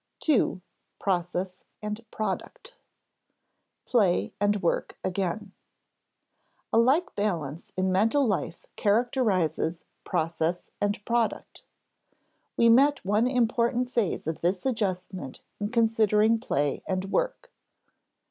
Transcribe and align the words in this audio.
§2. 0.21 0.61
Process 0.99 1.63
and 1.79 2.03
Product 2.09 2.73
[Sidenote: 3.85 3.85
Play 3.85 4.33
and 4.39 4.59
work 4.63 4.97
again] 5.03 5.51
A 6.73 6.79
like 6.79 7.13
balance 7.15 7.71
in 7.77 7.91
mental 7.91 8.25
life 8.25 8.65
characterizes 8.75 9.83
process 10.03 10.71
and 10.81 11.05
product. 11.05 11.65
We 12.57 12.67
met 12.67 13.05
one 13.05 13.27
important 13.27 13.91
phase 13.91 14.25
of 14.25 14.41
this 14.41 14.65
adjustment 14.65 15.43
in 15.59 15.69
considering 15.69 16.39
play 16.39 16.81
and 16.87 17.05
work. 17.11 17.51